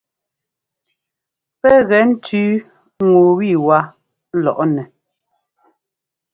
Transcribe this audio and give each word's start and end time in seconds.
Pɛ́ 1.61 1.75
gɛ 1.89 1.99
ńtʉ́u 2.09 2.53
ŋu 3.11 3.21
ẅiwá 3.39 3.77
lɔʼnɛ. 4.43 4.83